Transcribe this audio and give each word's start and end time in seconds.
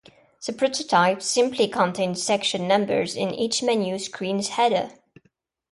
The 0.43 0.51
prototype 0.51 1.21
simply 1.21 1.67
contains 1.67 2.23
section 2.23 2.67
numbers 2.67 3.15
in 3.15 3.35
each 3.35 3.61
menu 3.61 3.99
screen's 3.99 4.47
header. 4.47 4.89